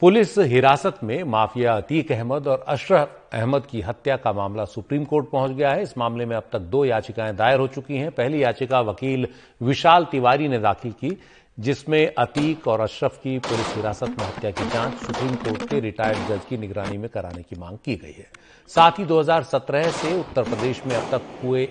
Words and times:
Police 0.00 0.38
हिरासत 0.38 0.98
में 1.04 1.22
mafia 1.22 1.74
Atiq 1.76 2.10
Ahmad 2.12 2.48
और 2.48 2.64
अशरफ 2.68 3.28
अहमद 3.32 3.66
की 3.66 3.80
हत्या 3.80 4.16
का 4.16 4.32
मामला 4.32 4.64
सुप्रीम 4.64 5.04
कोर्ट 5.04 5.28
पहुँच 5.30 5.50
गया 5.50 5.70
है। 5.70 5.82
इस 5.82 5.96
मामले 5.98 6.26
में 6.26 6.34
अब 6.36 6.48
तक 6.52 6.58
दो 6.72 6.84
याचिकाएँ 6.84 7.34
दायर 7.36 7.60
हो 7.60 7.66
चुकी 7.66 7.96
हैं। 7.96 8.10
पहली 8.10 8.42
याचिका 8.42 8.80
वकील 8.80 9.26
विशाल 9.60 10.04
तिवारी 10.04 10.48
ने 10.48 10.58
दाखिल 10.58 10.92
की, 10.92 11.16
जिसमें 11.58 12.14
अतीक 12.14 12.66
और 12.68 12.80
अशरफ 12.80 13.18
की 13.18 13.38
पुलिस 13.38 13.74
हिरासत 13.76 14.18
में 14.18 14.26
हत्या 14.26 14.50
की 14.50 14.68
जाँच 14.68 14.94
सुप्रीम 14.96 15.34
कोर्ट 15.36 15.68
के 15.70 15.80
रिटायर्ड 15.80 16.28
जज 16.28 16.44
की 16.44 16.56
निगरानी 16.56 16.98
में 16.98 17.08
कराने 17.08 17.42
की 17.42 17.60
मांग 17.60 17.78
की 17.84 17.94
गई 17.94 18.14
है। 18.18 18.26
साथ 18.70 18.98
ही 18.98 19.04
2017 19.04 19.90
से 19.92 20.18
उत्तर 20.20 20.42
प्रदेश 20.44 20.82
में 20.86 20.96
अब 20.96 21.08
तक 21.12 21.38
हुए 21.42 21.64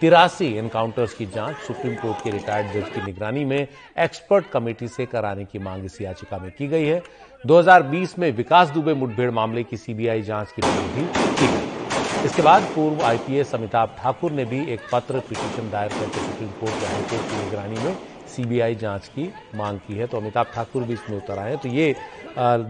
तिरासी 0.00 0.46
एनकाउंटर्स 0.58 1.12
की 1.14 1.26
जाँच 1.26 1.56
सुप्रीम 1.66 1.94
कोर्ट 1.94 2.22
के 2.24 2.30
रिटायर्ड 2.30 2.72
जज 2.72 2.88
की 2.94 3.02
निगरानी 3.02 3.44
में 3.44 3.66
एक्सपर्ट 3.98 4.46
कमेटी 4.46 4.88
से 4.88 5.06
कराने 5.06 5.44
की 5.44 5.58
मांग 5.58 5.84
इस 5.84 6.00
याचिका 6.00 6.38
में 6.38 6.50
की 6.58 6.66
गई 6.68 6.84
है। 6.84 7.02
2020 7.44 8.18
में 8.18 8.30
विकास 8.32 8.70
दुबे 8.70 8.94
मुठभेड़ 8.94 9.30
मामले 9.30 9.62
की 9.64 9.76
सीबीआई 9.76 10.22
जाँच 10.22 10.52
की 10.52 10.62
मांग 10.62 10.90
भी 10.94 11.04
की 11.38 11.46
गई। 11.46 12.24
इसके 12.26 12.42
बाद 12.42 12.62
पूर्व 12.74 13.02
आईपीएस 13.04 13.54
अमिताभ 13.54 13.94
ठाकुर 13.98 14.32
ने 14.32 14.44
भी 14.44 14.60
एक 14.72 14.80
पत्र 14.92 15.20
पिटीशन 15.20 15.70
दायर 15.70 15.88
करके 15.90 16.20
सुप्रीम 16.20 16.50
कोर्ट 16.50 16.82
या 16.82 16.90
हाईकोर्ट 16.90 17.30
की 17.30 17.44
निगरानी 17.44 17.78
में 17.84 17.96
सीबीआई 18.36 18.74
जाँच 18.74 19.08
की 19.08 19.30
मांग 19.54 19.78
की 19.86 19.96
है। 19.96 20.06
तो 20.06 20.18
अमिताभ 20.18 20.46
ठाकुर 20.54 20.82
भी 20.82 20.92
इसमें 20.94 21.16
उतर 21.16 21.38
आए 21.38 21.50
हैं। 21.50 21.58
तो 21.58 21.68
ये 21.68 21.94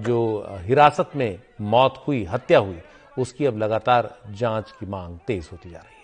जो 0.01 0.47
हिरासत 0.67 1.11
में 1.17 1.39
मौत 1.61 2.03
हुई, 2.06 2.25
हत्या 2.25 2.59
हुई, 2.59 2.79
उसकी 3.17 3.47
अब 3.47 3.59
लगातार 3.59 4.15
जाँच 4.31 4.70
की 4.81 4.87
मांग 4.87 5.19
तेज 5.27 5.48
होती 5.53 5.70
जा 5.70 5.79
रही 5.79 5.95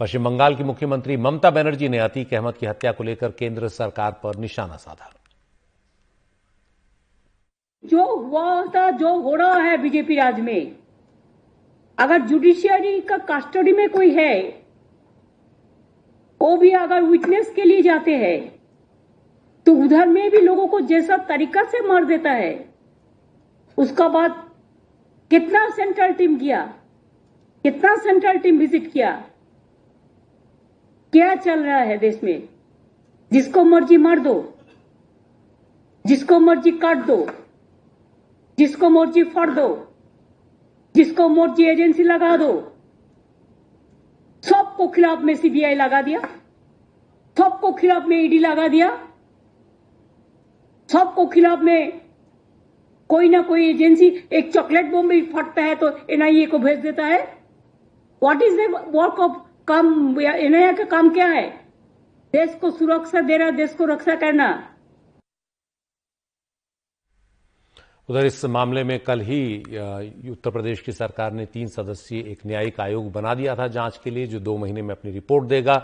पश्चिम 0.00 0.24
बंगाल 0.24 0.54
की 0.56 0.64
मुख्यमंत्री 0.64 1.16
ममता 1.16 1.50
बनर्जी 1.50 1.88
ने 1.88 1.98
अतीक 1.98 2.32
अहमद 2.34 2.54
की 2.54 2.66
हत्या 2.66 2.90
को 2.92 3.04
लेकर 3.04 3.30
केंद्र 3.30 3.68
सरकार 3.68 4.12
पर 4.22 4.36
निशाना 4.36 4.76
साधा। 4.76 5.12
जो 7.84 8.04
हुआ 8.06 8.64
था, 8.66 8.90
जो 8.90 9.14
हो 9.20 9.34
रहा 9.34 9.60
है 9.60 9.76
बीजेपी 9.78 10.16
राज 10.16 10.40
में, 10.40 10.76
अगर 11.98 12.22
जुडिशियरी 12.22 13.00
का 13.00 13.16
कस्टडी 13.30 13.72
में 13.72 13.88
कोई 13.90 14.10
है, 14.14 14.34
वो 16.40 16.56
भी 16.56 16.70
अगर 16.76 17.02
विटनेस 17.02 17.52
के 17.56 17.64
लिए 17.64 17.82
जाते 17.82 18.16
हैं 18.16 18.38
तो 19.66 19.72
उधर 19.74 20.06
में 20.06 20.30
भी 20.30 20.40
लोगों 20.40 20.66
को 20.68 20.80
जैसा 20.82 21.16
तरीका 21.28 21.62
से 21.64 21.80
मार 21.86 22.04
देता 22.04 22.30
है, 22.32 22.52
उसका 23.78 24.08
बाद 24.08 24.34
कितना 25.30 25.68
सेंट्रल 25.70 26.12
टीम 26.12 26.36
किया, 26.38 26.60
कितना 27.64 27.94
सेंट्रल 27.98 28.38
टीम 28.38 28.58
विज़िट 28.58 28.92
किया 28.92 29.10
क्या 31.16 31.34
चल 31.34 31.60
रहा 31.60 31.78
है 31.78 31.98
देश 31.98 32.20
में? 32.24 32.48
जिसको 33.32 33.64
मर्ज़ी 33.64 33.96
मार 33.96 34.18
दो। 34.18 34.54
जिसको 36.06 36.38
मर्ज़ी 36.38 36.70
काट 36.70 36.96
दो। 36.96 37.26
जिसको 38.58 38.88
मर्ज़ी 38.88 39.24
फाड़ 39.24 39.50
दो। 39.50 39.94
जिसको 40.96 41.28
मर्ज़ी 41.28 41.64
एजेंसी 41.64 42.02
लगा 42.02 42.36
दो। 42.36 42.72
सबको 44.42 44.88
खिलाफ 44.88 45.22
में 45.22 45.34
सीबीआई 45.34 45.74
लगा 45.74 46.02
दिया। 46.02 46.20
सबको 47.38 47.72
खिलाफ 47.72 48.06
में 48.06 48.22
ईडी 48.22 48.38
लगा 48.38 48.68
दिया। 48.68 49.08
सबको 50.92 51.26
खिलाफ 51.26 51.60
में 51.60 52.00
कोई 53.08 53.28
ना 53.28 53.42
कोई 53.42 53.70
एजेंसी, 53.70 54.28
एक 54.32 54.52
चॉकलेट 54.52 54.90
बॉम्ब 54.90 55.10
भी 55.10 55.22
फटता 55.22 55.62
है 55.62 55.74
तो 55.74 56.00
एनआईए 56.10 56.46
को 56.46 56.58
भेज 56.58 56.78
देता 56.78 57.06
है। 57.06 57.38
What 58.22 58.42
is 58.42 58.56
the 58.56 58.74
work 58.94 59.20
of 59.20 59.45
काम 59.68 60.20
एनआईए 60.20 60.72
का 60.72 60.84
काम 60.84 61.08
क्या 61.10 61.26
है? 61.26 61.48
देश 62.34 62.54
को 62.54 62.70
सुरक्षा 62.70 63.20
देना 63.20 63.50
देश 63.50 63.74
को 63.74 63.84
रक्षा 63.84 64.14
करना। 64.14 64.46
उधर 68.08 68.26
इस 68.26 68.44
मामले 68.44 68.82
में 68.84 68.98
कल 69.00 69.20
ही 69.20 69.40
उत्तर 70.30 70.50
प्रदेश 70.50 70.80
की 70.80 70.92
सरकार 70.92 71.32
ने 71.32 71.46
तीन 71.46 71.66
सदस्यीय 71.68 72.30
एक 72.30 72.46
न्यायिक 72.46 72.80
आयोग 72.80 73.10
बना 73.12 73.34
दिया 73.34 73.54
था 73.54 73.66
जाँच 73.68 74.00
के 74.04 74.10
लिए, 74.10 74.26
जो 74.26 74.40
दो 74.40 74.56
महीने 74.56 74.82
में 74.82 74.94
अपनी 74.94 75.10
रिपोर्ट 75.12 75.48
देगा। 75.48 75.76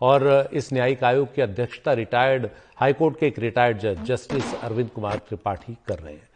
और 0.00 0.50
इस 0.52 0.72
न्यायिक 0.72 1.04
आयोग 1.04 1.34
की 1.34 1.42
अध्यक्षता 1.42 1.92
रिटायर्ड 1.92 2.48
हाईकोर्ट 2.76 3.18
के 3.20 3.26
एक 3.26 3.38
रिटायर्ड 3.38 3.78
जज 3.78 4.02
जस्टिस 4.04 4.54
अरविंद 4.60 4.90
कुमार 4.90 5.16
त्रिपाठी 5.18 5.76
कर 5.88 5.98
रहे 5.98 6.14
हैं। 6.14 6.29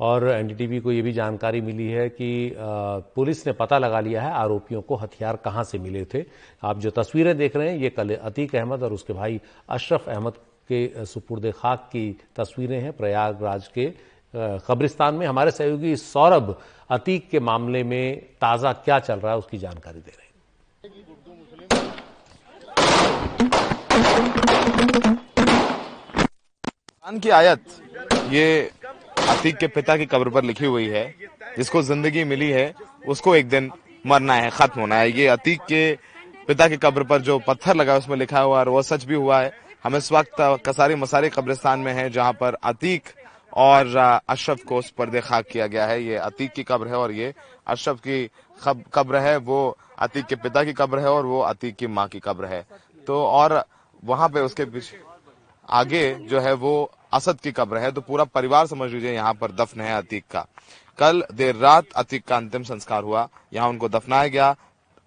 और 0.00 0.28
एनडीटीवी 0.28 0.78
को 0.80 0.92
यह 0.92 1.02
भी 1.02 1.12
जानकारी 1.12 1.60
मिली 1.60 1.86
है 1.88 2.08
कि 2.10 2.54
पुलिस 2.56 3.46
ने 3.46 3.52
पता 3.52 3.78
लगा 3.78 4.00
लिया 4.00 4.22
है 4.22 4.32
आरोपियों 4.34 4.82
को 4.82 4.96
हथियार 4.96 5.36
कहाँ 5.36 5.64
से 5.64 5.78
मिले 5.78 6.04
थे। 6.04 6.24
आप 6.62 6.78
जो 6.78 6.90
तस्वीरें 6.90 7.36
देख 7.38 7.56
रहे 7.56 7.68
हैं, 7.70 7.78
ये 7.78 7.90
कल 7.90 8.14
अतीक 8.14 8.54
अहमद 8.56 8.82
और 8.82 8.92
उसके 8.92 9.12
भाई 9.12 9.40
अशरफ 9.68 10.08
अहमद 10.08 10.32
के 10.70 11.04
सुपुर्द 11.06 11.50
खाक 11.56 11.88
की 11.92 12.10
तस्वीरें 12.36 12.80
हैं 12.80 12.92
प्रयागराज 12.92 13.68
के। 13.68 13.86
कब्रिस्तान 14.34 15.14
में 15.14 15.26
हमारे 15.26 15.50
सहयोगी 15.50 15.96
सौरभ 15.96 16.56
अतीक 16.90 17.28
के 17.30 17.40
मामले 17.40 17.82
में 17.84 18.22
ताज़ा 18.40 18.72
क्या 18.74 18.98
चल 19.00 19.18
रहा 19.18 19.32
है 19.32 19.38
उसकी 19.38 19.58
जानकारी 19.58 20.00
दे 20.00 20.10
रहे 20.10 20.22
हैं। 20.22 20.26
की 27.18 27.30
आयत, 27.30 27.60
ये 28.30 28.70
अतीक 29.28 29.56
के 29.56 29.66
पिता 29.68 29.96
की 29.96 30.06
कब्र 30.06 30.30
पर 30.30 30.44
लिखी 30.44 30.66
हुई 30.66 30.88
है, 30.88 31.04
जिसको 31.56 31.82
ज़िंदगी 31.82 32.24
मिली 32.24 32.50
है, 32.50 32.72
उसको 33.08 33.34
एक 33.36 33.48
दिन 33.48 33.70
मरना 34.04 34.34
है, 34.34 34.50
खत्म 34.50 34.80
होना 34.80 34.96
है। 34.96 35.10
ये 35.10 35.26
अतीक 35.28 35.60
के 35.62 35.98
पिता 36.48 36.68
की 36.68 36.76
कब्र 36.78 37.04
पर 37.04 37.20
जो 37.22 37.38
पत्थर 37.38 37.76
लगा 37.76 37.92
है, 37.92 37.98
उसमें 37.98 38.16
लिखा 38.16 38.40
हुआ 38.40 38.58
है 38.58 38.64
वो 38.66 38.82
सच 38.82 39.04
भी 39.04 39.14
हुआ 39.14 39.40
है। 39.40 39.52
हम 39.84 39.96
इस 39.96 40.10
वक्त 40.12 40.36
कसारी 40.66 40.94
मसारी 40.96 41.28
कब्रिस्तान 41.30 41.80
में 41.80 41.92
है, 41.92 42.08
जहाँ 42.10 42.32
पर 42.32 42.54
अतीक 42.64 43.08
और 43.56 43.96
अशरफ 44.28 44.62
को 44.64 44.76
उस 44.78 44.90
पर 44.90 45.20
खाक 45.20 45.46
किया 45.46 45.66
गया 45.66 45.86
है। 45.86 46.02
ये 46.02 46.16
अतीक 46.16 46.52
की 46.52 46.62
कब्र 46.64 46.88
है 46.88 46.96
और 46.96 47.12
ये 47.12 47.32
अशरफ 47.66 48.00
की 48.00 48.30
कब्र 48.94 49.16
है, 49.18 49.36
वो 49.38 49.76
अतीक 49.98 50.26
के 50.26 50.36
पिता 50.36 50.64
की 50.64 50.72
कब्र 50.74 50.98
है 50.98 51.10
और 51.10 51.26
वो 51.26 51.40
अतीक 51.42 51.76
की 51.76 51.86
माँ 51.88 52.06
की 52.08 52.20
कब्र 52.20 52.46
है। 52.46 52.64
तो 53.06 53.24
और 53.24 53.62
वहाँ 54.02 54.28
पे 54.28 54.40
उसके 54.40 54.64
पीछे, 54.66 54.98
आगे 55.68 56.14
जो 56.22 56.40
है 56.40 56.52
वो 56.54 56.90
असद 57.12 57.40
की 57.40 57.52
कब्र 57.52 57.78
है 57.78 57.90
तो 57.92 58.00
पूरा 58.00 58.24
परिवार 58.26 58.66
समझ 58.66 58.90
लीजिए 58.92 59.12
यहाँ 59.12 59.32
पर 59.34 59.52
दफन 59.52 59.80
है 59.80 59.96
अतीक 59.96 60.24
का। 60.30 60.46
कल 60.98 61.22
देर 61.32 61.56
रात 61.56 61.92
अतीक 61.96 62.24
का 62.24 62.36
अंतिम 62.36 62.62
संस्कार 62.64 63.02
हुआ 63.02 63.28
यहाँ 63.52 63.68
उनको 63.68 63.88
दफनाया 63.88 64.28
गया। 64.28 64.54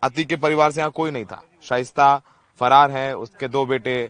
अतीक 0.04 0.28
के 0.28 0.36
परिवार 0.38 0.72
से 0.72 0.80
यहाँ 0.82 0.92
कोई 0.92 1.12
नहीं 1.12 1.26
था। 1.26 1.42
शाइस्ता 1.64 2.16
फरार 2.62 2.92
है 2.92 3.16
उसके 3.18 3.48
दो 3.48 3.66
बेटे 3.66 4.10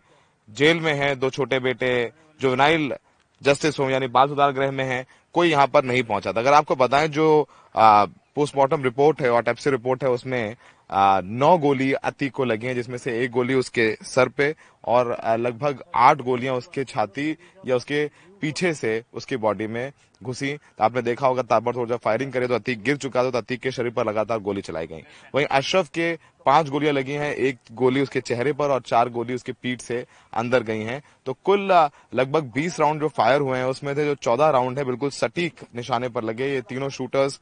जेल 0.50 0.80
में 0.80 0.94
हैं 0.94 1.18
दो 1.20 1.30
छोटे 1.30 1.60
बेटे 1.60 1.92
जो 2.06 2.50
जुवनाइल 2.50 2.94
जस्टिस 3.42 3.80
होम 3.80 3.90
यानी 3.90 4.08
बाल 4.10 4.28
सुधार 4.28 4.52
गृह 4.52 4.72
में 4.72 4.84
है 4.86 5.06
कोई 5.36 5.50
यहाँ 5.50 5.68
पर 5.68 5.84
नहीं 5.84 6.04
पहुँचा 6.04 6.32
था। 6.32 6.40
अगर 6.40 6.54
आपको 6.54 6.76
बताएँ 6.76 7.08
जो 7.10 7.48
पोस्टमार्टम 7.76 8.84
रिपोर्ट 8.84 9.22
है 9.22 9.32
ऑटेप्सी 9.32 9.70
रिपोर्ट 9.70 10.04
है 10.04 10.10
उसमें 10.10 10.56
आ, 10.90 11.22
नौ 11.22 11.58
गोली 11.58 11.92
अतीक 11.94 12.32
को 12.34 12.46
लगी 12.46 12.68
है 12.68 12.74
जिसमें 12.76 12.98
से 12.98 13.20
एक 13.24 13.32
गोली 13.32 13.54
उसके 13.54 13.92
सर 14.04 14.30
पे 14.30 14.50
और 14.84 15.16
लगभग 15.40 15.84
आठ 15.96 16.22
गोलियाँ 16.22 16.56
उसके 16.56 16.84
छाती 16.86 17.30
या 17.68 17.76
उसके 17.76 18.10
पीछे 18.42 18.74
से 18.74 19.02
उसकी 19.14 19.38
बॉडी 19.38 19.68
में 19.68 19.92
घुसी। 20.22 20.54
तो 20.54 20.84
आपने 20.84 21.02
देखा 21.02 21.28
होगा, 21.28 21.42
ताबड़तोड़ 21.42 21.88
जब 21.90 22.00
फायरिंग 22.00 22.32
करे 22.34 22.48
तो 22.48 22.56
अतीक 22.56 22.82
गिर 22.84 22.98
चुका 22.98 23.24
था 23.24 23.30
तो 23.32 23.38
अतीक 23.38 23.60
के 23.62 23.72
शरीर 23.72 23.92
पर 23.92 24.06
लगातार 24.06 24.40
गोली 24.40 24.62
चलाई 24.62 24.88
गई। 24.88 25.04
वहीं 25.36 25.46
अशरफ 25.48 25.90
के 25.90 26.14
पाँच 26.46 26.70
गोलियाँ 26.70 26.94
लगी 26.94 27.14
हैं, 27.14 27.34
एक 27.34 27.58
गोली 27.74 28.02
उसके 28.02 28.22
चेहरे 28.22 28.54
पर 28.54 28.70
और 28.70 28.82
चार 28.82 29.10
गोली 29.10 29.34
उसके 29.34 29.52
पीठ 29.54 29.82
से 29.82 30.06
अंदर 30.34 30.64
गई 30.64 30.82
हैं। 30.82 31.02
तो 31.26 31.34
कुल 31.46 31.72
लगभग 32.14 32.52
20 32.54 32.80
राउंड 32.80 33.02
जो 33.02 33.08
फायर 33.10 33.42
हुए 33.42 33.58
हैं, 33.58 33.66
उसमें 33.66 33.96
थे 33.98 34.06
जो 34.06 34.16
14 34.16 34.50
राउंड 34.50 34.78
है, 34.78 34.86
बिल्कुल 34.86 35.10
सटीक 35.12 35.60
निशाने 35.76 36.10
पर 36.10 36.24
लगे। 36.24 36.48
ये 36.48 36.62
तीनों 36.62 36.90
शूटर्स 36.90 37.40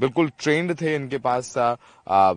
बिल्कुल 0.00 0.30
ट्रेंड 0.38 0.74
थे 0.80 0.94
इनके 0.94 1.18
पास 1.18 1.54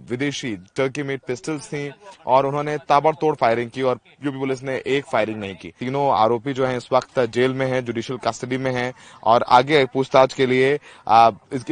विदेशी 0.09 0.55
टर्की 0.75 1.03
मेड 1.03 1.21
पिस्टल्स 1.27 1.67
थी 1.67 1.89
और 2.27 2.45
उन्होंने 2.45 2.77
ताबड़तोड़ 2.79 3.35
फायरिंग 3.35 3.71
की 3.71 3.81
और 3.81 3.99
यूपी 4.37 4.45
पुलिस 4.45 4.63
ने 4.63 4.81
एक 4.87 5.05
फायरिंग 5.05 5.39
नहीं 5.39 5.55
की। 5.55 5.73
तीनों 5.79 6.09
आरोपी 6.13 6.53
जो 6.53 6.65
है 6.65 6.77
इस 6.77 6.87
वक्त 6.93 7.19
जेल 7.27 7.53
में 7.53 7.65
है 7.67 7.81
जुडिशियल 7.81 8.19
कस्टडी 8.19 8.57
में 8.57 8.71
है 8.71 8.93
और 9.23 9.43
आगे 9.49 9.83
पूछताछ 9.85 10.33
के 10.33 10.45
लिए 10.45 10.73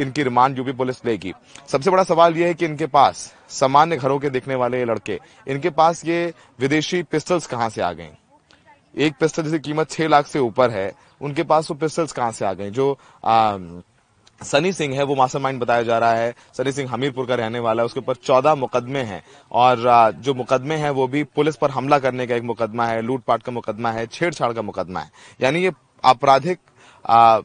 इनकी 0.00 0.22
रिमांड 0.22 0.58
यूपी 0.58 0.72
पुलिस 0.72 1.04
लेगी। 1.06 1.32
सबसे 1.68 1.90
बड़ा 1.90 2.04
सवाल 2.04 2.36
यह 2.36 2.46
है 2.46 2.54
कि 2.54 2.64
इनके 2.64 2.86
पास 2.88 3.32
सामान्य 3.50 3.96
घरों 3.96 4.18
के 4.18 4.30
दिखने 4.30 4.54
वाले 4.54 4.84
लड़के 4.84 5.18
इनके 5.48 5.70
पास 5.70 6.04
ये 6.04 6.32
विदेशी 6.60 7.02
पिस्टल्स 7.02 7.46
कहाँ 7.46 7.68
से 7.70 7.82
आ 7.82 7.92
गए? 7.92 8.10
एक 8.94 9.14
पिस्टल 9.20 9.42
जिसकी 9.42 9.58
कीमत 9.60 9.90
छह 9.90 10.08
लाख 10.08 10.26
से 10.26 10.38
ऊपर 10.40 10.70
है 10.70 10.92
उनके 11.22 11.42
पास 11.44 11.70
वो 11.70 11.76
पिस्टल्स 11.76 12.12
कहाँ 12.12 12.32
से 12.32 12.44
आ 12.44 12.52
गए? 12.52 12.70
जो 12.70 12.98
आ, 13.24 13.56
सनी 14.40 14.72
सिंह 14.72 14.94
है, 14.96 15.02
वो 15.02 15.14
मास्टरमाइंड 15.14 15.60
बताया 15.60 15.82
जा 15.82 15.98
रहा 15.98 16.12
है। 16.12 16.34
सनी 16.56 16.72
सिंह 16.72 16.90
हमीरपुर 16.90 17.26
का 17.26 17.34
रहने 17.34 17.58
वाला 17.58 17.82
है, 17.82 17.86
उसके 17.86 18.00
ऊपर 18.00 18.14
चौदह 18.14 18.54
मुकदमे 18.54 19.00
हैं। 19.00 19.22
और 19.52 20.12
जो 20.18 20.34
मुकदमे 20.34 20.74
हैं, 20.74 20.90
वो 20.90 21.06
भी 21.08 21.22
पुलिस 21.24 21.56
पर 21.56 21.70
हमला 21.70 21.98
करने 21.98 22.26
का 22.26 22.34
एक 22.34 22.42
मुकदमा 22.42 22.86
है, 22.86 23.02
लूटपाट 23.02 23.42
का 23.42 23.52
मुकदमा 23.52 23.90
है, 23.90 24.06
छेड़छाड़ 24.06 24.52
का 24.52 24.62
मुकदमा 24.62 25.00
है। 25.00 25.10
यानी 25.40 25.62
ये 25.64 25.72
आपराधिक 26.04 26.58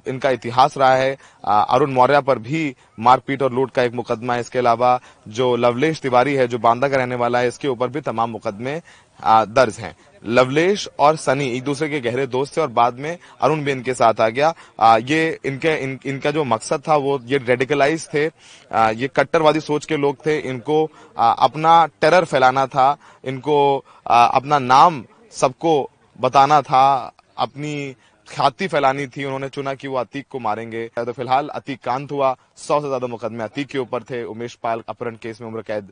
इनका 0.08 0.30
इतिहास 0.30 0.78
रहा 0.78 0.96
है। 0.96 1.16
अरुण 1.44 1.92
मौर्य 1.94 2.22
पर 2.22 2.40
भी 2.40 2.76
मारपीट 3.00 3.42
और 3.42 3.54
लूट 3.54 3.72
का 3.72 3.84
एक 3.84 3.94
मुकदमा 3.94 4.34
है। 4.34 4.40
इसके 4.40 4.60
अलावा 4.60 5.00
जो 5.30 5.56
लवलेश 5.56 6.00
तिवारी 6.02 6.34
है 6.36 6.48
जो 6.48 6.58
बांदा 6.60 6.88
का 6.88 6.98
रहने 6.98 7.16
वाला 7.16 7.40
है 7.40 7.48
इसके 7.48 7.68
ऊपर 7.68 7.88
भी 7.88 8.02
तमाम 8.02 8.30
मुकदमे 8.30 8.82
दर्ज 9.20 9.78
हैं। 9.80 9.96
लवलेश 10.24 10.88
और 11.00 11.16
सनी 11.16 11.48
एक 11.50 11.64
दूसरे 11.64 11.88
के 11.90 12.00
गहरे 12.00 12.26
दोस्त 12.28 12.56
थे 12.58 12.62
और 12.62 12.68
बाद 12.70 12.98
में 13.00 13.18
अरुण 13.42 13.64
भी 13.64 13.72
इनके 13.72 13.94
साथ 13.94 14.22
आ 14.22 14.28
गया। 14.30 14.54
आ, 14.80 14.98
ये 14.98 15.40
इनके 15.46 15.74
इन, 15.76 16.00
इनका 16.06 16.32
जो 16.32 16.44
मकसद 16.44 16.82
था 16.88 16.96
वो 16.96 17.20
ये 17.26 17.38
रेडिकलाइज 17.40 18.08
थे। 18.14 18.26
आ, 18.72 18.90
ये 18.90 19.08
कट्टरवादी 19.16 19.60
सोच 19.60 19.86
के 19.86 19.98
लोग 19.98 20.26
थे। 20.26 20.38
इनको 20.40 20.90
आ, 21.18 21.32
अपना 21.32 21.86
टेरर 22.02 22.26
फैलाना 22.26 22.66
था। 22.68 22.96
इनको 23.26 23.84
आ, 24.08 24.26
अपना 24.26 24.60
नाम 24.60 25.04
सबको 25.32 25.90
बताना 26.20 26.62
था। 26.62 27.14
अपनी 27.38 27.96
ख्याति 28.32 28.68
फैलानी 28.68 29.06
थी, 29.08 29.24
उन्होंने 29.26 29.48
चुना 29.50 29.74
कि 29.74 29.88
वो 29.88 29.96
अतीक 29.98 30.28
को 30.32 30.40
मारेंगे। 30.40 30.86
तो 30.98 31.12
फ़िलहाल 31.14 31.48
अतीक 31.50 31.80
कांत 31.84 32.12
हुआ, 32.12 32.36
सौ 32.58 32.80
से 32.82 32.88
ज़्यादा 32.88 33.08
मुकदमे 33.08 33.44
अतीक 33.44 33.68
के 33.68 33.80
ऊपर 33.80 34.04
थे। 34.04 34.24
उमेश 34.26 34.54
पाल 34.56 34.84
अपहरण 34.90 35.16
केस 35.22 35.42
में 35.42 35.48
उम्र 35.48 35.62
कैद 35.62 35.92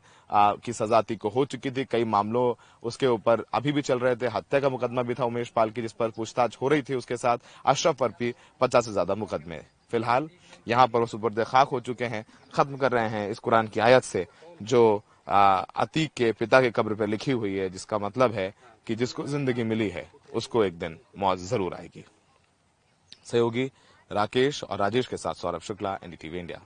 की 0.64 0.74
सजा 0.74 0.98
अतीक 0.98 1.20
को 1.22 1.30
हो 1.30 1.44
चुकी 1.46 1.72
थी। 1.72 1.86
कई 1.86 2.04
मामलों 2.06 2.54
उसके 2.84 3.08
ऊपर 3.08 3.44
अभी 3.54 3.72
भी 3.72 3.82
चल 3.82 4.00
रहे 4.00 4.16
थे। 4.16 4.28
हत्या 4.28 4.60
का 4.60 4.70
मुकदमा 4.70 5.02
भी 5.02 5.14
था 5.14 5.26
उमेश 5.26 5.50
पाल 5.50 5.70
की, 5.70 5.82
जिस 5.82 5.92
पर 5.94 6.10
पूछताछ 6.10 6.58
हो 6.62 6.68
रही 6.68 6.82
थी 6.82 6.96
उसके 6.96 7.18
साथ। 7.18 7.38
अशरफ 7.66 7.98
पर 7.98 8.10
भी 8.20 8.34
पचास 8.62 8.86
से 8.86 8.92
ज़्यादा 8.92 9.16
मुकदमे। 9.16 9.60
फ़िलहाल 9.92 10.30
यहाँ 10.68 10.88
पर 10.88 11.00
वो 11.00 11.06
सुबर्द 11.08 11.44
खाक 11.44 11.68
हो 11.68 11.80
चुके 11.82 12.06
हैं। 12.06 12.26
खत्म 12.54 12.78
कर 12.78 12.92
रहे 12.92 13.10
हैं 13.10 13.30
इस 13.30 13.40
कुरान 13.40 13.68
की 13.68 13.80
आयत 13.80 14.04
से, 14.04 14.26
जो 14.62 15.02
अतीक 15.28 16.12
के 16.18 16.32
पिता 16.34 16.62
के 16.62 16.70
कब्र 16.72 16.96
पर 16.96 17.08
लिखी 17.08 17.32
हुई 17.34 17.56
है, 17.56 17.70
जिसका 17.70 17.98
मतलब 18.00 18.32
है 18.34 18.54
कि 18.88 18.96
जिसको 18.96 19.26
ज़िंदगी 19.28 19.64
मिली 19.66 19.90
है, 19.90 20.08
उसको 20.34 20.64
एक 20.64 20.80
दिन 20.80 20.98
मौत 21.18 21.38
ज़रूर 21.40 21.74
आएगी। 21.74 22.06
सहयोगी 23.30 23.72
राकेश 24.12 24.64
और 24.64 24.78
राजेश 24.78 25.08
के 25.08 25.18
साथ 25.18 25.34
सौरभ 25.34 25.62
शुक्ला, 25.62 25.98
एनडीटीवी 26.04 26.40
इंडिया। 26.40 26.62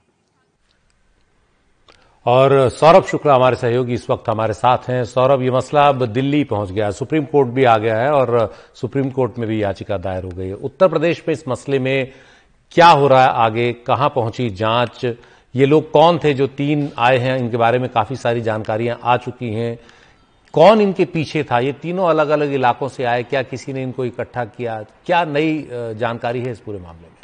और 2.26 2.68
सौरभ 2.68 3.04
शुक्ला 3.04 3.34
हमारे 3.34 3.56
सहयोगी 3.56 3.94
इस 3.94 4.08
वक्त 4.10 4.28
हमारे 4.28 4.52
साथ 4.52 4.88
हैं। 4.88 5.04
सौरभ, 5.04 5.42
ये 5.42 5.50
मसला 5.50 5.88
अब 5.88 6.06
दिल्ली 6.06 6.44
पहुँच 6.44 6.70
गया 6.70 6.86
है। 6.86 6.92
सुप्रीम 6.92 7.24
कोर्ट 7.24 7.48
भी 7.48 7.64
आ 7.64 7.76
गया 7.78 7.96
है 7.96 8.10
और 8.10 8.54
सुप्रीम 8.74 9.10
कोर्ट 9.10 9.38
में 9.38 9.48
भी 9.48 9.62
याचिका 9.62 9.96
दायर 9.96 10.24
हो 10.24 10.30
गई 10.30 10.48
है। 10.48 10.54
उत्तर 10.54 10.88
प्रदेश 10.88 11.22
में 11.28 11.32
इस 11.32 11.44
मसले 11.48 11.78
में 11.78 12.12
क्या 12.72 12.88
हो 12.88 13.08
रहा 13.08 13.22
है 13.22 13.28
आगे? 13.28 13.72
कहाँ 13.72 14.08
पहुँची 14.08 14.50
जाँच? 14.50 15.04
ये 15.54 15.66
लोग 15.66 15.90
कौन 15.90 16.18
थे 16.24 16.34
जो 16.34 16.46
तीन 16.46 16.90
आए 16.98 17.18
हैं? 17.18 17.38
इनके 17.38 17.56
बारे 17.56 17.78
में 17.78 17.88
काफ़ी 17.88 18.16
सारी 18.16 18.40
जानकारियाँ 18.40 18.98
आ 19.02 19.16
चुकी 19.16 19.52
हैं। 19.52 19.78
कौन 20.54 20.80
इनके 20.80 21.04
पीछे 21.06 21.42
था? 21.44 21.58
ये 21.58 21.72
तीनों 21.74 22.08
अलग 22.08 22.28
अलग 22.30 22.52
इलाकों 22.54 22.88
से 22.88 23.04
आए। 23.04 23.22
क्या 23.24 23.42
किसी 23.44 23.72
ने 23.72 23.82
इनको 23.82 24.04
इकट्ठा 24.04 24.44
किया? 24.46 24.82
क्या 25.06 25.24
नई 25.26 25.68
जानकारी 25.98 26.40
है 26.42 26.50
इस 26.52 26.60
पूरे 26.60 26.78
मामले 26.78 27.08
में? 27.08 27.22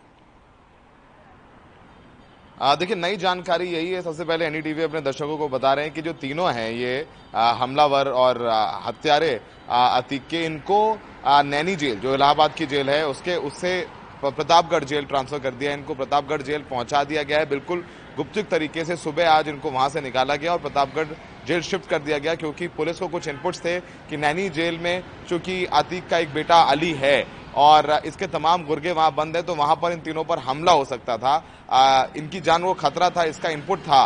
देखिए, 2.78 2.96
नई 2.96 3.16
जानकारी 3.16 3.68
यही 3.68 3.90
है। 3.90 4.00
सबसे 4.02 4.24
पहले 4.24 4.46
एनडीटीवी 4.46 4.82
अपने 4.82 5.00
दर्शकों 5.00 5.36
को 5.38 5.48
बता 5.48 5.72
रहे 5.74 5.84
हैं 5.84 5.94
कि 5.94 6.02
जो 6.02 6.12
तीनों 6.14 6.52
हैं, 6.54 6.70
ये 6.72 7.06
हमलावर 7.34 8.08
और 8.08 8.46
हत्यारे 8.86 9.40
अतीक 9.70 10.26
के 10.30 10.44
इनको 10.44 10.98
नैनी 11.26 11.76
जेल, 11.76 11.98
जो 12.00 12.14
इलाहाबाद 12.14 12.54
की 12.54 12.66
जेल 12.66 12.90
है, 12.90 13.06
उसके, 13.06 13.36
उससे 13.38 13.86
प्रतापगढ़ 14.22 14.84
जेल 14.84 15.04
ट्रांसफ़र 15.06 15.38
कर 15.38 15.54
दिया 15.54 15.72
इनको 15.72 15.94
प्रतापगढ़ 15.94 16.42
जेल 16.42 16.62
पहुँचा 16.70 17.04
दिया 17.04 17.22
गया 17.22 17.38
है। 17.38 17.48
बिल्कुल 17.48 17.84
गुप्तुक 18.16 18.46
तरीके 18.48 18.84
से 18.84 18.96
सुबह 18.98 19.30
आज 19.30 19.48
इनको 19.48 19.70
वहाँ 19.70 19.88
से 19.88 20.00
निकाला 20.00 20.36
गया 20.36 20.52
और 20.52 20.58
प्रतापगढ़ 20.60 21.06
जेल 21.46 21.62
शिफ्ट 21.62 21.88
कर 21.90 21.98
दिया 21.98 22.18
गया 22.18 22.34
क्योंकि 22.34 22.66
पुलिस 22.70 22.98
को 22.98 23.08
कुछ 23.08 23.28
इनपुट्स 23.28 23.60
थे 23.60 23.78
कि 23.80 24.16
नैनी 24.16 24.48
जेल 24.50 24.78
में 24.78 25.02
चूँकि 25.28 25.64
आतिक 25.66 26.08
का 26.08 26.18
एक 26.18 26.32
बेटा 26.34 26.60
अली 26.64 26.92
है 26.94 27.26
और 27.56 27.90
इसके 28.06 28.26
तमाम 28.28 28.64
गुर्गे 28.64 28.92
वहाँ 28.92 29.14
बंद 29.14 29.36
है 29.36 29.42
तो 29.42 29.54
वहाँ 29.54 29.76
पर 29.76 29.92
इन 29.92 30.00
तीनों 30.00 30.24
पर 30.24 30.38
हमला 30.38 30.72
हो 30.72 30.84
सकता 30.84 31.16
था। 31.16 31.32
आ, 31.70 32.04
इनकी 32.16 32.40
जान 32.40 32.62
को 32.62 32.74
खतरा 32.74 33.08
था 33.10 33.24
इसका 33.24 33.48
इनपुट 33.48 33.78
था। 33.80 34.02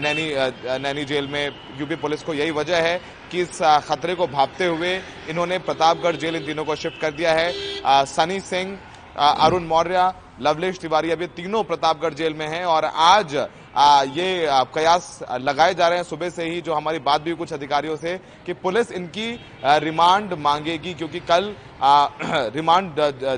नैनी 0.00 0.26
नैनी 0.78 1.04
जेल 1.04 1.26
में 1.28 1.50
यूपी 1.80 1.96
पुलिस 1.96 2.22
को 2.22 2.34
यही 2.34 2.50
वजह 2.52 2.82
है 2.82 3.00
कि 3.30 3.40
इस 3.40 3.58
खतरे 3.88 4.14
को 4.14 4.26
भापते 4.26 4.66
हुए 4.66 4.94
इन्होंने 5.30 5.58
प्रतापगढ़ 5.58 6.16
जेल 6.16 6.36
इन 6.36 6.46
तीनों 6.46 6.64
को 6.64 6.76
शिफ्ट 6.76 7.00
कर 7.00 7.10
दिया 7.12 7.32
है। 7.32 7.52
आ, 7.84 8.04
सनी 8.06 8.40
सिंह 8.42 8.78
अरुण 9.18 9.66
मौर्य 9.66 10.12
लवलेश 10.40 10.78
तिवारी 10.78 11.10
अभी 11.10 11.26
तीनों 11.36 11.62
प्रतापगढ़ 11.64 12.14
जेल 12.14 12.34
में 12.34 12.46
हैं 12.48 12.64
और 12.66 12.84
आज 12.84 13.36
आ, 13.76 14.02
ये 14.04 14.46
कयास 14.74 15.18
लगाए 15.40 15.74
जा 15.74 15.88
रहे 15.88 15.98
हैं 15.98 16.04
सुबह 16.04 16.30
से 16.30 16.44
ही 16.44 16.60
जो 16.60 16.74
हमारी 16.74 16.98
बात 17.00 17.22
भी 17.22 17.32
कुछ 17.34 17.52
अधिकारियों 17.52 17.96
से 17.96 18.16
कि 18.46 18.52
पुलिस 18.56 18.92
इनकी 18.92 19.28
रिमांड 19.84 20.32
मांगेगी 20.40 20.94
क्योंकि 20.94 21.20
कल 21.22 21.54
रिमांड 22.54 22.94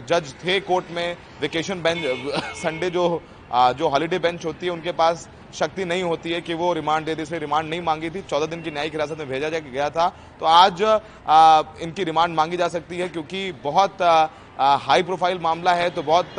जज 0.09 0.35
थे 0.45 0.59
कोर्ट 0.63 0.91
में 0.91 1.17
वेकेशन 1.41 1.83
बेंच 1.83 1.99
संडे 2.63 2.91
जो 2.91 3.05
आ, 3.53 3.73
जो 3.73 3.89
हॉलीडे 3.89 4.19
बेंच 4.19 4.45
होती 4.45 4.67
है 4.67 4.73
उनके 4.73 4.93
पास 4.95 5.29
शक्ति 5.55 5.85
नहीं 5.85 6.03
होती 6.03 6.33
है 6.33 6.41
कि 6.41 6.55
वो 6.55 6.73
रिमांड 6.73 7.07
दे 7.07 7.15
दे 7.15 7.23
इसलिए 7.23 7.41
रिमांड 7.41 7.69
नहीं 7.71 7.81
मांगी 7.83 8.11
थी। 8.11 8.21
चौदह 8.23 8.47
दिन 8.47 8.63
की 8.63 8.71
न्यायिक 8.71 8.93
हिरासत 8.93 9.19
में 9.19 9.29
भेजा 9.29 9.49
गया 9.49 9.89
था। 9.91 10.09
तो 10.41 10.47
आज 10.47 10.83
आ, 10.83 11.63
इनकी 11.81 12.05
रिमांड 12.05 12.35
मांगी 12.35 12.57
जा 12.57 12.69
सकती 12.69 12.99
है 12.99 13.09
क्योंकि 13.09 13.51
बहुत 13.65 14.03
आ, 14.03 14.29
हाई 14.79 15.03
प्रोफ़ाइल 15.03 15.39
मामला 15.39 15.73
है 15.75 15.89
तो 15.91 16.03
बहुत 16.03 16.35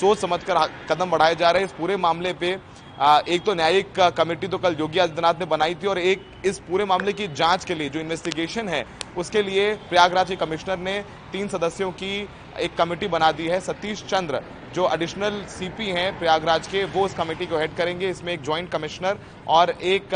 सोच 0.00 0.18
समझकर 0.18 0.66
कदम 0.88 1.10
बढ़ाए 1.10 1.34
जा 1.34 1.50
रहे 1.50 1.62
हैं। 1.62 1.68
इस 1.68 1.74
पूरे 1.74 1.96
मामले 1.98 2.32
पे 2.34 2.54
एक 2.98 3.42
तो 3.44 3.54
न्यायिक 3.54 3.98
कमेटी 4.16 4.48
तो 4.48 4.58
कल 4.58 4.76
योगी 4.78 4.98
आदित्यनाथ 4.98 5.40
ने 5.40 5.46
बनाई 5.46 5.74
थी 5.74 5.86
और 5.86 5.98
एक 5.98 6.22
इस 6.46 6.58
पूरे 6.60 6.84
मामले 6.84 7.12
की 7.12 7.26
जाँच 7.30 7.64
के 7.64 7.74
लिए 7.74 7.88
जो 7.88 8.00
इन्वेस्टिगेशन 8.00 8.68
है, 8.68 8.84
उसके 9.16 9.42
लिए 9.42 9.72
प्रयागराज 9.88 10.28
के 10.28 10.36
कमिश्नर 10.36 10.78
ने 10.78 10.98
तीन 11.32 11.48
सदस्यों 11.48 11.90
की 11.92 12.28
एक 12.60 12.76
कमेटी 12.78 13.08
बना 13.08 13.30
दी 13.32 13.46
है। 13.46 13.60
सतीश 13.60 14.02
चंद्र, 14.04 14.40
जो 14.74 14.88
एडिशनल 14.94 15.42
सीपी 15.48 15.88
हैं 15.88 16.18
प्रयागराज 16.18 16.66
के, 16.66 16.84
वो 16.86 17.06
इस 17.06 17.14
कमेटी 17.14 17.46
को 17.46 17.58
हेड 17.58 17.74
करेंगे। 17.76 18.08
इसमें 18.10 18.32
एक 18.32 18.42
ज्वाइंट 18.42 18.70
कमिश्नर 18.70 19.18
और 19.48 19.70
एक 19.70 20.14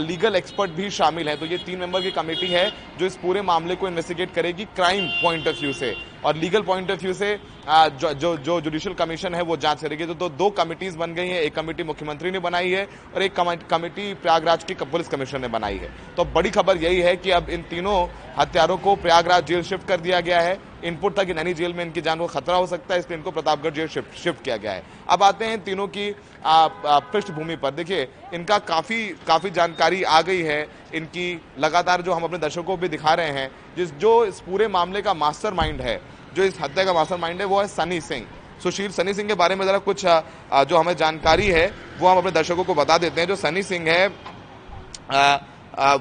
लीगल 0.00 0.36
एक्सपर्ट 0.36 0.70
भी 0.72 0.90
शामिल 0.90 1.28
है। 1.28 1.36
तो 1.36 1.46
ये 1.46 1.58
तीन 1.58 1.78
मेंबर 1.78 2.02
की 2.02 2.10
कमेटी 2.10 2.46
है 2.48 2.70
जो 2.98 3.06
इस 3.06 3.16
पूरे 3.16 3.42
मामले 3.42 3.76
को 3.76 3.88
इन्वेस्टिगेट 3.88 4.34
करेगी 4.34 4.64
क्राइम 4.66 5.06
पॉइंट 5.22 5.48
ऑफ़ 5.48 5.60
व्यू 5.60 5.72
से। 5.72 5.94
और 6.24 6.36
लीगल 6.36 6.62
पॉइंट 6.62 6.90
ऑफ़ 6.90 7.00
व्यू 7.00 7.14
से 7.14 7.34
जो 7.68 8.12
जो 8.14 8.36
जो 8.38 8.60
जुडिशियल 8.60 8.94
कमीशन 8.94 9.34
है 9.34 9.42
वो 9.42 9.56
जाँच 9.58 9.80
करेगी 9.80 10.06
तो, 10.06 10.14
तो 10.14 10.28
दो 10.30 10.48
कमिटीज 10.52 10.94
बन 10.96 11.14
गई 11.14 11.28
हैं। 11.28 11.40
एक 11.40 11.54
कमेटी 11.54 11.82
मुख्यमंत्री 11.84 12.30
ने 12.30 12.38
बनाई 12.38 12.70
है 12.70 12.86
और 13.14 13.22
एक 13.22 13.34
कमेटी 13.70 14.12
प्रयागराज 14.14 14.64
की 14.64 14.74
पुलिस 14.76 15.08
कमिश्नर 15.08 15.40
ने 15.40 15.48
बनाई 15.48 15.76
है। 15.76 15.90
तो 16.16 16.24
बड़ी 16.26 16.50
खबर 16.50 16.76
यही 16.78 17.00
है 17.00 17.16
कि 17.16 17.30
अब 17.30 17.50
इन 17.50 17.62
तीनों 17.70 18.06
हत्यारों 18.38 18.76
को 18.78 18.94
प्रयागराज 18.96 19.46
जेल 19.46 19.62
शिफ्ट 19.62 19.86
कर 19.88 20.00
दिया 20.00 20.20
गया 20.20 20.40
है। 20.40 20.58
इनपुट 20.84 21.18
था 21.18 21.22
कि 21.24 21.34
नैनी 21.34 21.54
जेल 21.54 21.72
में 21.72 21.84
इनकी 21.84 22.00
जान 22.00 22.18
को 22.18 22.26
खतरा 22.28 22.56
हो 22.56 22.66
सकता 22.66 22.94
है 22.94 23.00
इसलिए 23.00 23.16
इनको 23.16 23.30
प्रतापगढ़ 23.30 23.70
जेल 23.70 23.88
शिफ्ट 23.88 24.18
शिफ्ट 24.18 24.44
किया 24.44 24.56
गया 24.56 24.72
है। 24.72 24.82
अब 25.08 25.22
आते 25.22 25.44
हैं 25.44 25.62
तीनों 25.64 25.86
की 25.88 26.10
पृष्ठभूमि 26.44 27.56
पर। 27.56 27.70
देखिए 27.72 28.08
इनका 28.34 28.58
काफ़ी 28.66 29.06
काफ़ी 29.26 29.50
जानकारी 29.52 30.02
आ 30.02 30.20
गई 30.22 30.42
है। 30.42 30.66
इनकी 30.94 31.40
लगातार 31.58 32.02
जो 32.02 32.12
हम 32.12 32.24
अपने 32.24 32.38
दर्शकों 32.38 32.64
को 32.64 32.76
भी 32.76 32.88
दिखा 32.88 33.14
रहे 33.14 33.30
हैं 33.30 33.50
जिस 33.76 33.92
जो 33.96 34.24
इस 34.24 34.40
पूरे 34.40 34.68
मामले 34.70 35.02
का 35.02 35.14
मास्टर 35.16 35.80
है 35.80 36.00
जो 36.34 36.44
इस 36.44 36.60
हत्या 36.60 36.84
का 36.84 36.92
मास्टर 36.92 37.16
माइंड 37.16 37.40
है, 37.40 37.46
वो 37.46 37.60
है 37.60 37.66
सनी 37.68 38.00
सिंह 38.00 38.26
सुशील 38.62 38.90
सनी 38.92 39.14
सिंह 39.14 39.28
के 39.28 39.34
बारे 39.34 39.54
में 39.54 39.64
जरा 39.66 39.78
कुछ 39.80 40.04
जो 40.04 40.76
हमें 40.76 40.96
जानकारी 40.96 41.46
है, 41.48 41.66
वो 41.98 42.08
हम 42.08 42.18
अपने 42.18 42.30
दर्शकों 42.32 42.64
को 42.64 42.74
बता 42.74 42.96
देते 42.98 43.20
हैं। 43.20 43.28
जो 43.28 43.36
सनी 43.36 43.62
सिंह 43.62 43.88
है 43.88 44.06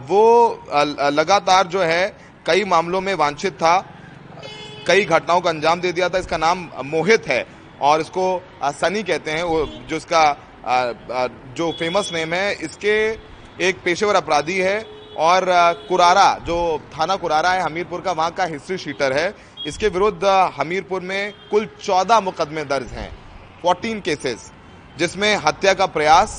वो 0.04 0.24
लगातार 1.12 1.68
जो 1.68 1.82
है, 1.82 2.18
कई 2.46 2.64
मामलों 2.66 3.02
में 3.02 3.14
वांछित 3.16 3.54
था, 3.54 3.78
कई 4.88 5.06
घटनाओं 5.06 5.42
को 5.42 5.50
अंजाम 5.50 5.82
दे 5.82 5.92
दिया 5.92 6.10
था। 6.10 6.18
इसका 6.18 6.38
नाम 6.38 6.70
मोहित 6.86 7.28
है 7.28 7.46
और 7.82 8.02
इसको 8.02 8.42
सनी 8.64 9.04
कहते 9.04 9.32
हैं। 9.32 9.44
वो, 9.44 9.66
जो 9.66 9.96
इसका 9.96 10.26
जो 11.58 11.72
फ़ेमस 11.74 12.10
नेम 12.14 12.34
है, 12.34 12.54
इसके 12.56 12.96
एक 13.68 13.82
पेशेवर 13.84 14.16
अपराधी 14.16 14.58
है 14.58 14.80
और 15.20 15.46
कुरारा, 15.90 16.34
जो 16.40 16.82
थाना 16.92 17.16
कुरारा 17.16 17.52
है, 17.52 17.62
हमीरपुर 17.62 18.02
का, 18.02 18.12
वहाँ 18.12 18.32
का 18.32 18.46
हिस्ट्री 18.46 18.78
शीटर 18.78 19.14
है। 19.14 19.34
इसके 19.68 19.88
विरुद्ध 19.90 20.26
हमीरपुर 20.58 21.02
में 21.04 21.34
कुल 21.52 21.68
चौदह 21.82 22.20
मुकदमे 22.22 22.64
दर्ज 22.66 22.92
हैं। 22.94 23.10
फोर्टीन 23.62 24.00
केसेस 24.02 24.52
जिसमें 24.98 25.36
हत्या 25.38 25.74
का 25.74 25.86
प्रयास 25.88 26.36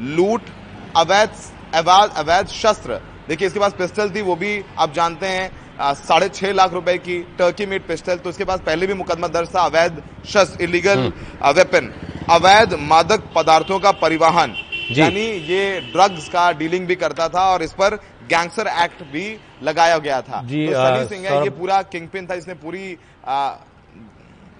लूट 0.00 0.50
अवैध 0.96 1.30
अवैध 1.74 2.10
अवैध 2.16 2.46
शस्त्र। 2.48 3.00
देखिए 3.28 3.48
इसके 3.48 3.60
पास 3.60 3.72
पिस्टल 3.72 4.10
थी 4.10 4.22
वो 4.22 4.36
भी 4.36 4.62
आप 4.78 4.92
जानते 4.94 5.26
हैं 5.28 5.94
साढ़े 5.96 6.28
छह 6.30 6.52
लाख 6.52 6.72
रुपए 6.72 6.96
की 6.98 7.18
टर्की 7.38 7.66
मेड 7.66 7.86
पिस्टल 7.86 8.16
तो 8.16 8.30
इसके 8.30 8.44
पास 8.44 8.60
पहले 8.66 8.86
भी 8.86 8.94
मुकदमा 8.94 9.28
दर्ज 9.30 9.54
था 9.54 9.60
अवैध 9.62 10.02
शस्त्र 10.26 10.64
इलीगल 10.64 11.12
वेपन 11.52 11.92
अवैध 12.30 12.74
मादक 12.82 13.22
पदार्थों 13.34 13.78
का 13.78 13.92
परिवहन। 13.98 14.54
यानी 14.92 15.26
ये 15.48 15.80
ड्रग्स 15.82 16.28
का 16.28 16.50
डीलिंग 16.54 16.86
भी 16.86 16.94
करता 16.96 17.28
था 17.28 17.44
और 17.52 17.62
इस 17.62 17.72
पर 17.72 17.98
गैंगस्टर 18.24 18.66
एक्ट 18.74 19.02
भी 19.12 19.26
लगाया 19.62 19.98
गया 19.98 20.20
था। 20.22 20.42
जी 20.46 20.66
तो 20.66 20.72
सनी 20.74 21.06
सिंह 21.08 21.28
है 21.28 21.42
ये 21.44 21.50
पूरा 21.52 21.80
किंगपिन 21.84 22.26
था 22.26 22.34
इसने 22.34 22.54
पूरी 22.54 22.96
आ, 23.26 23.54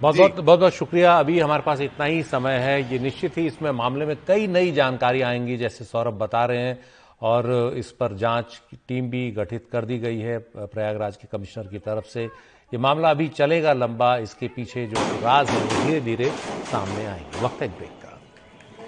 बहुत 0.01 0.17
बहुत 0.17 0.35
बहुत 0.35 0.59
बहुत 0.59 0.73
शुक्रिया। 0.73 1.17
अभी 1.19 1.39
हमारे 1.39 1.63
पास 1.63 1.81
इतना 1.81 2.05
ही 2.05 2.23
समय 2.25 2.57
है 2.59 2.91
ये 2.91 2.99
निश्चित 2.99 3.37
ही 3.37 3.45
इसमें 3.47 3.69
मामले 3.73 4.05
में 4.05 4.15
कई 4.27 4.47
नई 4.47 4.71
जानकारी 4.71 5.21
आएँगी 5.21 5.57
जैसे 5.57 5.85
सौरभ 5.85 6.13
बता 6.13 6.45
रहे 6.45 6.59
हैं 6.59 6.79
और 7.21 7.73
इस 7.77 7.91
पर 7.91 8.15
जाँच 8.17 8.61
की 8.71 8.77
टीम 8.87 9.09
भी 9.09 9.29
गठित 9.31 9.67
कर 9.71 9.85
दी 9.85 9.97
गई 9.99 10.19
है 10.19 10.37
प्रयागराज 10.55 11.15
के 11.15 11.27
कमिश्नर 11.27 11.67
की 11.67 11.79
तरफ़ 11.79 12.05
से। 12.05 12.23
ये 12.23 12.77
मामला 12.77 13.09
अभी 13.09 13.27
चलेगा 13.29 13.73
लंबा 13.73 14.15
इसके 14.19 14.47
पीछे 14.47 14.85
जो 14.87 15.01
राज 15.23 15.49
है 15.49 15.67
धीरे 15.67 15.99
धीरे 16.01 16.29
सामने 16.71 17.05
आएँगे। 17.05 17.45
वक्त 17.45 17.63
एक 17.63 17.71
ब्रेक 17.71 18.04